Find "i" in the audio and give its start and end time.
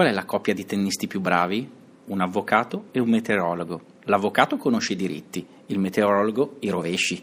4.94-4.96, 6.60-6.70